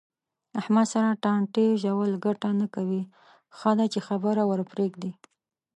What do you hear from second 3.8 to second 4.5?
چې خبره